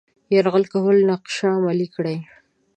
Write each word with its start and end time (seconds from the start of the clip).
یرغل 0.35 0.63
کولو 0.73 1.01
نقشه 1.11 1.47
عملي 1.57 1.87
کړي. 1.95 2.17